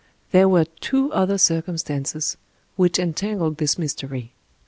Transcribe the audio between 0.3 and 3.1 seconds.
There were two other circumstances which